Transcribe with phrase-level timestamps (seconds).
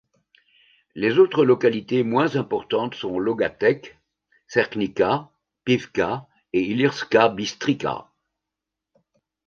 [0.95, 3.99] Les autres localités moins importantes sont Logatec,
[4.47, 5.29] Cerknica,
[5.63, 8.07] Pivka et Ilirska Bistrica.